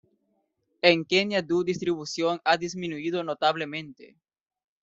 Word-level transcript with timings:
En 0.81 1.05
Kenia 1.05 1.43
du 1.43 1.63
distribución 1.63 2.41
ha 2.43 2.57
disminuido 2.57 3.23
notablemente. 3.23 4.17